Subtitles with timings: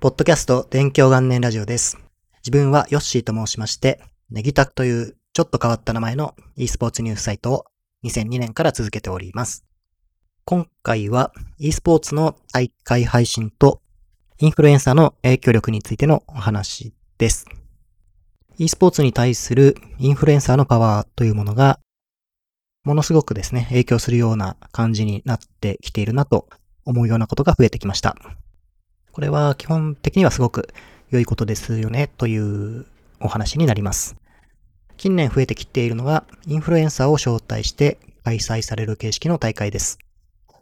[0.00, 1.98] ポッドキャスト勉強元年ラジオです。
[2.38, 7.66] 自分はヨッシーと申しまして、ネギタクというちょっと変わった名前の e スポーツニュースサイトを
[8.04, 9.66] 2002年から続けております。
[10.46, 13.82] 今回は e スポーツの大会配信と
[14.38, 17.44] インフルエンサーの影響力についてのお話です。
[18.56, 21.78] e スポーツに対するインフルエンサーのパワーというものが
[22.84, 26.48] ものすごくですね、影響するような感じになってきているなと
[26.86, 28.16] 思うようなことが増えてきました。
[29.12, 30.72] これは基本的にはすごく
[31.10, 32.86] 良いことですよねという
[33.20, 34.16] お話になります。
[34.96, 39.98] 近年増えてきているのがインフルエンサーを招待して開催される形式の大会です。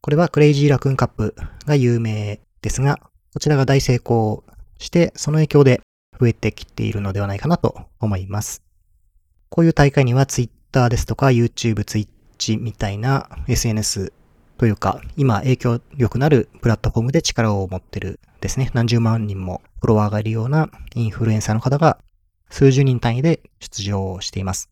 [0.00, 1.34] これはクレイジーラクーンカップ
[1.66, 2.98] が有名ですが、
[3.34, 4.44] こちらが大成功
[4.78, 5.82] してその影響で
[6.18, 8.62] 増えてきているのではないかなと思います。
[9.48, 14.12] こういう大会には Twitter ですとか YouTube、Twitch みたいな SNS
[14.60, 18.70] というか、今影響力のあるプラットフォームで力を持ってるですね。
[18.74, 21.96] 何十万人もフォロワーがいるようなインフルエンサーの方が
[22.50, 24.68] 数十人単位で出場しています。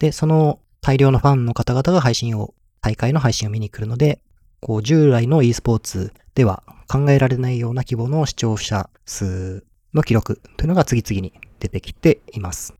[0.00, 4.18] で、その大量のファンの方々が配信を、大会の配信を見に来るので、
[4.60, 12.74] こう従来の e スポーツでは考えられないような規模の視聴者数の記録というのが次々に出てきています。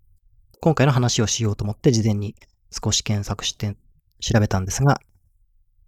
[0.61, 2.35] 今回の話をしようと思って事前に
[2.73, 3.77] 少し検索して
[4.19, 5.01] 調べたんですが、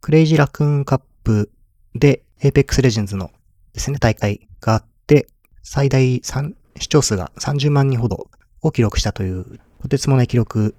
[0.00, 1.50] クレイジーラクーンカップ
[1.94, 3.30] で Apex Legends の
[3.72, 5.28] ですね、大会があって、
[5.62, 8.28] 最大3視聴数が30万人ほど
[8.62, 10.74] を記録したという、とてつもない記録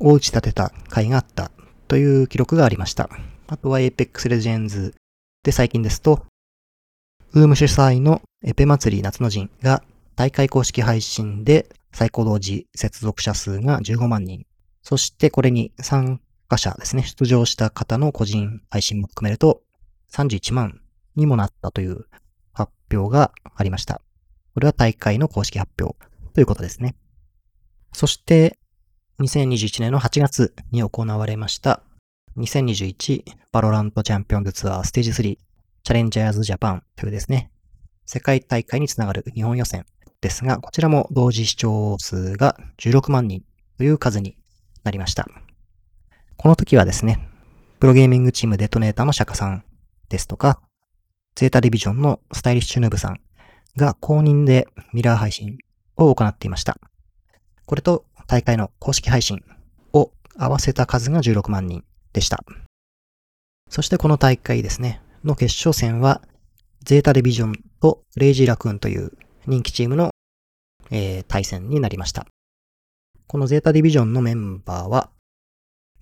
[0.00, 1.50] を打ち立てた回があった
[1.86, 3.10] という記録がありました。
[3.46, 4.94] あとは Apex Legends
[5.42, 6.24] で最近ですと、
[7.34, 9.82] ウーム主催のエペ祭り夏の陣が
[10.16, 14.46] 大会公式配信で最高同時接続者数が15万人。
[14.82, 16.20] そしてこれに参
[16.52, 19.62] 加者ですね、出場した方の個人配信も含めると
[20.10, 20.82] 31万
[21.16, 22.04] にもなったという
[22.52, 24.02] 発表がありました。
[24.52, 25.96] これは大会の公式発表
[26.34, 26.94] ということですね。
[27.94, 28.58] そして、
[29.20, 31.82] 2021年の8月に行われました、
[32.36, 35.38] 2021バロラントチャンピオンズツアーステージ3
[35.84, 37.50] チャレンジャーズジャパンというですね、
[38.04, 39.86] 世界大会につながる日本予選
[40.20, 43.42] ですが、こちらも同時視聴数が16万人
[43.78, 44.36] という数に
[44.84, 45.26] なりました。
[46.42, 47.20] この時はですね、
[47.78, 49.62] プロゲーミングチームデトネーターの釈迦さん
[50.08, 50.60] ですとか、
[51.36, 53.20] ゼータディビジョンのスタイリッシュヌーブさん
[53.76, 55.58] が公認でミラー配信
[55.96, 56.78] を行っていました。
[57.64, 59.44] これと大会の公式配信
[59.92, 62.44] を合わせた数が16万人でした。
[63.70, 66.22] そしてこの大会ですね、の決勝戦は、
[66.82, 69.12] ゼータディビジョンとレイジーラクーンという
[69.46, 70.10] 人気チームの、
[70.90, 72.26] えー対戦になりました。
[73.28, 75.10] このゼータディビジョンのメンバーは、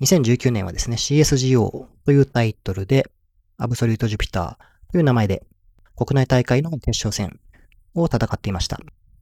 [0.01, 3.11] 2019年はですね、CSGO というタイトルで、
[3.59, 5.45] アブソリュートジュピターという名前で、
[5.95, 7.39] 国内大会の決勝戦
[7.95, 8.81] を戦っていました。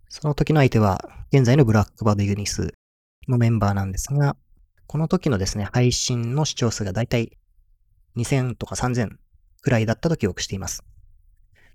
[0.08, 2.74] その時の相手は、現在のブラックバードユニス
[3.26, 4.36] のメンバーなんですが、
[4.86, 7.36] この時のですね、配信の視聴数がだいたい
[8.16, 9.16] 2000とか3000
[9.60, 10.84] くらいだったと記憶しています。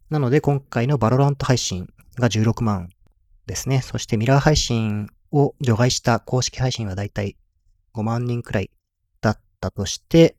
[0.09, 2.87] なので、今回の VALORANT 配信が16万
[3.47, 3.81] ですね。
[3.81, 7.35] そしてミラー配信を除外した公式配信はだいたい
[7.93, 8.71] 5万人くらい
[9.67, 10.35] ったとして、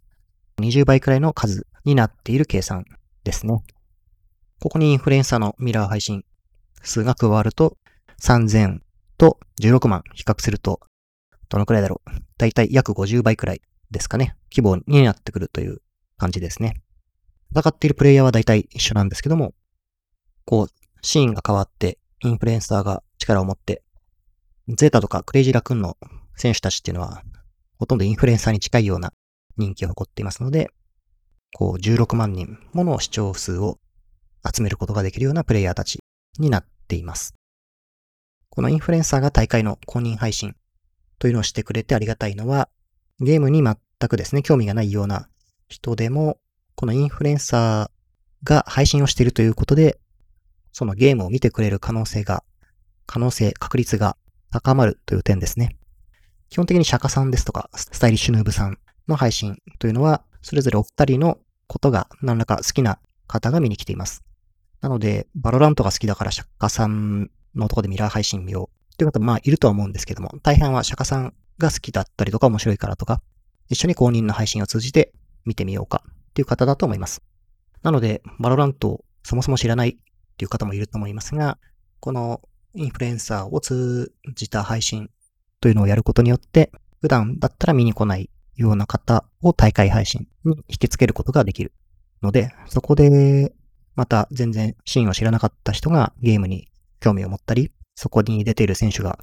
[0.61, 2.85] 20倍くらいの数になっている計算
[3.25, 3.63] ですね。
[4.61, 6.25] ここにインフルエンサーのミラー配信
[6.83, 7.79] 数が加わると、
[8.21, 8.81] 3000
[9.17, 10.81] と16万比較すると、
[11.49, 12.11] どのくらいだろう。
[12.37, 14.37] だいたい約50倍くらいですかね。
[14.55, 15.81] 規模になってくるという
[16.19, 16.83] 感じですね。
[17.57, 19.55] 戦っているプレイヤーはだいたい一緒なんですけども、
[20.45, 20.69] こう、
[21.03, 23.83] シーンが変わって、インフルエンサーが力を持って、
[24.69, 25.97] ゼータとかクレイジーラクーンの
[26.37, 27.23] 選手たちっていうのは、
[27.85, 29.13] ほとんどインフルエンサーに近いような
[29.59, 30.71] 人気を誇っていますので、
[31.55, 33.79] こう、16万人もの視聴数を
[34.43, 35.99] 集めることができるようなプレイヤーたち
[36.39, 37.35] になっています。
[38.49, 40.57] このインフルエンサーが大会の公認配信
[41.19, 42.71] というのをしてくれてありがたいのは、
[43.21, 43.77] ゲームに全
[44.09, 45.29] くですね、興味がないような
[45.69, 46.39] 人でも、
[46.77, 50.01] このインフルエンサーが配信をしているということで、
[50.73, 52.45] そのゲームを見てくれる可能性が、
[53.05, 54.17] 可能性、確率が
[54.51, 55.77] 高まるという点ですね。
[56.55, 58.79] 基本的に釈迦さんですとか、スタイリッシュヌーブさん
[59.09, 64.23] の配信というのは、それぞれお二人のことが何らか好きな方が見に来ています。
[64.81, 73.21] なので、 VALORANT が好きだから釈迦さんのとこでミラー配信見ようという方もまあいるとは思うんですけども、大半は釈迦さんが好きだったりとか面白いからとか、
[73.69, 75.13] 一緒に公認の配信を通じて
[75.45, 77.21] 見てみようかっていう方だと思います。
[77.83, 79.97] なので、 VALORANT をそもそも知らないっ
[80.37, 81.59] ていう方もいると思いますが、
[81.99, 82.43] この
[82.75, 85.11] インフルエンサーを通じた配信
[85.65, 86.71] というのをやることによって、
[87.01, 91.73] 普段だったら見に来ないような方を大会配信に引きつけることができる
[92.21, 93.55] ので、そこで
[93.95, 96.69] また全然シーンを知らなかった人がゲームに
[97.01, 99.19] 興味を持ったり、そこに出ている選手が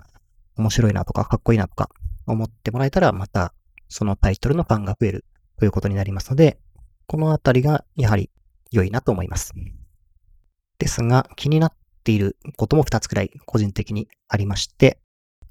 [0.57, 1.91] 面白いなとかかっこいいなとか
[2.25, 3.53] 思ってもらえたら、また
[3.87, 5.25] そのタイトルのファンが増える
[5.59, 6.57] ということになりますので、
[7.05, 8.31] このあたりがやはり
[8.71, 9.53] 良いなと思います。
[10.79, 11.73] ですが、気になっ
[12.03, 15.00] ていることも2つくらい個人的にありまして、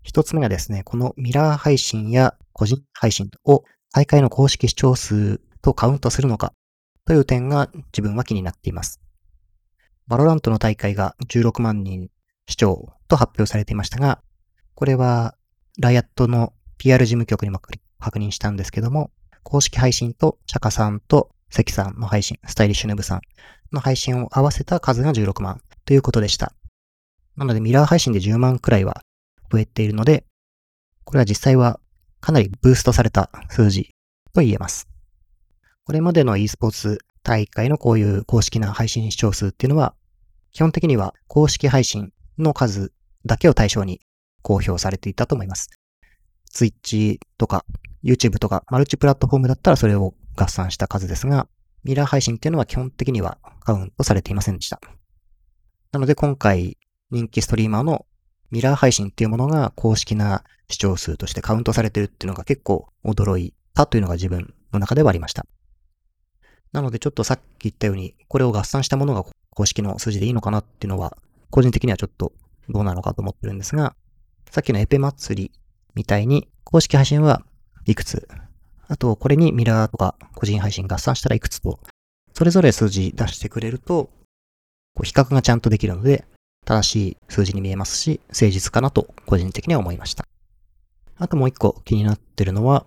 [0.06, 6.52] 1つ目がですね、このミラー配信や個人配信を大会の公式視聴数とカウントするのか
[7.05, 9.00] という点が自分は気になっています。
[10.07, 12.08] VALORANT の大会が16万人
[12.49, 14.20] 視聴と発表されていましたが、
[14.75, 15.37] これは
[15.79, 17.61] Riot の PR 事務局にも
[17.99, 19.11] 確認したんですけども、
[19.43, 23.20] 公式配信と釈迦さんと関さんの配信、 StylishNoob さん
[23.73, 26.52] の配信を合わせた数が16万ということでした。
[27.37, 29.02] なのでミラー配信で10万くらいは
[29.50, 30.25] 増えているので、
[31.05, 31.81] これは実際は
[32.20, 33.91] かなりブーストされた数字
[34.32, 34.88] と言えます。
[35.85, 39.94] これまでの e スポーツ大会のこういう公式な配信視聴数っていうのは、
[40.52, 42.93] 基本的には公式配信の数
[43.26, 44.00] だけを対象に
[44.43, 45.69] 公表されていたと思います。
[46.52, 47.64] Twitch とか
[48.02, 51.49] YouTube とかマルチプラットフォームだったらそれを合算した数ですが、
[51.85, 54.81] ミラー配信っていうのは基本的にはカウントされていませんでした。
[55.93, 56.79] なので今回
[57.11, 58.06] 人気ストリーマーの
[58.50, 65.47] ミラー配信っていうものが公式な視聴数としてカウントされてるっていうのが結構驚いたというのが自分の中ではありました。
[66.73, 71.17] なのでちょっとさっき言ったように、これを合算したものが公式の数字でいいのかなっていうのは、
[71.50, 72.32] 個人的にはちょっと
[72.69, 73.97] どうなのかと思ってるんですが、
[74.50, 75.52] さっきのエペ祭り
[75.94, 77.43] みたいに、公式配信は
[77.87, 78.29] いくつ、
[78.87, 81.81] あとこれにミラーとか個人配信合算したらいくつと、
[82.32, 84.11] それぞれ数字出してくれると、
[84.94, 86.25] こう比較がちゃんとできるので、
[86.71, 90.25] 正しい数字に見えますし、誠実かなと個人的には思いました。
[91.17, 92.87] あともう一個気になってるのは、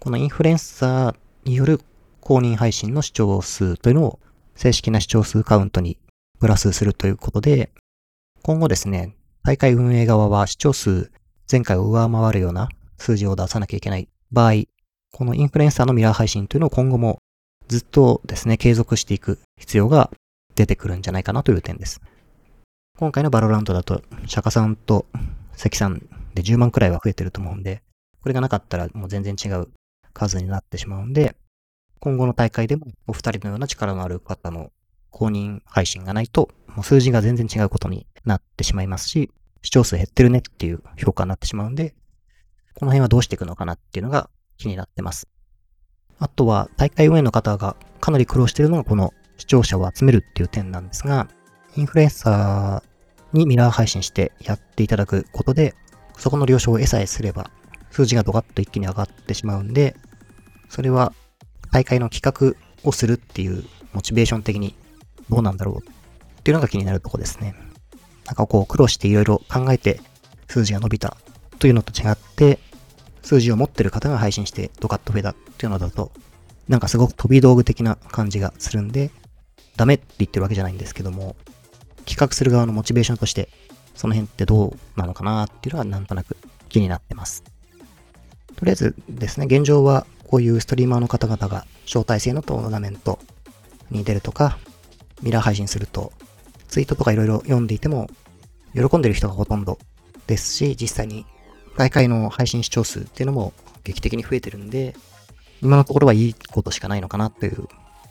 [0.00, 1.82] このインフルエンサーによる
[2.20, 4.18] 公認配信の視聴数というのを
[4.54, 5.98] 正式な視聴数カウントに
[6.40, 7.70] プラスするということで、
[8.42, 9.14] 今後ですね、
[9.44, 11.10] 大会運営側は視聴数
[11.50, 14.52] 前回を上回るような数字を出さなきゃいけない場合、
[15.12, 17.18] このインフルエンサーのミラー配信というのを今後も
[17.68, 20.10] ずっとですね、継続していく必要が
[20.54, 22.00] 出てくるんじゃないかなという点です。
[22.98, 25.06] 今回の VALORANT だと、釈迦さんと
[25.54, 26.00] 関さん
[26.34, 27.80] で10万くらいは増えてると思うんで、
[28.20, 29.68] これがなかったらもう全然違う
[30.12, 31.36] 数になってしまうんで、
[32.00, 34.72] 今後の大会でもお二人のような力のある方の
[35.10, 39.30] 公認配信がないと、もう数字が全然違うことになってしまいますし、
[39.62, 41.94] 視聴数減ってるねっていう評価になってしまうんで、
[42.74, 45.28] この辺はどうしていくのかなっていうのが気になってます。
[46.18, 51.28] あとは大会運営の方がかなり苦労しているのがこの視聴者を集めるっていう点なんですが、
[51.76, 52.87] インフルエンサー
[53.32, 55.74] にミラー配信してやっていただくことで、
[56.16, 57.50] そこの了承を得さえすれば、
[57.90, 59.96] 数字がドカッと一気に上がってしまうんで、
[60.68, 61.12] それは
[61.72, 64.74] 大会の企画をするっていうモチベーション的に
[65.28, 67.54] どうなんだろうっていうのが気になるとこですね。
[68.26, 70.00] なんかこう苦労していろいろ考えて
[70.48, 71.16] 数字が伸びた
[71.58, 72.58] というのと違って、
[73.22, 76.12] 数字を持ってる方が配信してドカッと増えたっていうのだと、
[76.68, 79.10] なんかすごく飛び道具的な感じがするんで、
[79.76, 81.36] ダメって言ってるわけじゃないんですけども、
[82.08, 83.50] 企画する側のモチベーションとして、
[83.94, 86.36] その辺ってどうなのかなっていうのはなんとなく
[86.68, 87.44] 気になってます。
[88.56, 93.18] とりあえずですね、現状はこういうストリーマーの方々が招待制のトーナメント
[93.90, 94.58] に出るとか、
[95.22, 96.12] ミラー配信すると、
[96.68, 98.08] ツイートとかいろいろ読んでいても、
[98.74, 99.78] 喜んでる人がほとんど
[100.26, 101.26] ですし、実際に
[101.76, 103.52] 大会の配信視聴数っていうのも
[103.84, 104.96] 劇的に増えてるんで、
[105.62, 107.68] 今のところはいいことしかないのかなという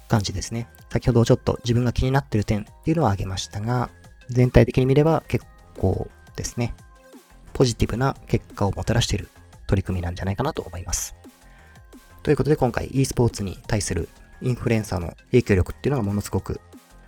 [0.08, 0.68] 感じですね。
[0.90, 3.90] 先ほどちょっと自分が気になってる点っていうのを挙げましたが、
[4.30, 5.46] 全体的に見れば結
[5.78, 6.74] 構ですね、
[7.54, 9.30] ポジティブな結果をもたらしている
[9.68, 11.16] 取り組みなんじゃないかなと思います。
[12.24, 14.10] ということで今回 e スポーツに対する
[14.42, 16.60] インフルエンサーの影響力っていうのがものすごく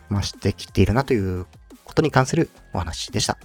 [0.09, 1.45] 増してきているなという
[1.83, 3.37] ことに関するお話でした。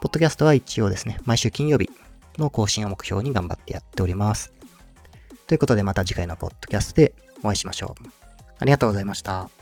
[0.00, 1.90] ポッドキャストは一応ですね、毎週金曜日
[2.38, 4.52] の更新を目標に頑張ってやっております。
[5.46, 8.25] ということでまた次回のポッドキャストでお会いしましょう。
[8.58, 9.55] ありがとうございました。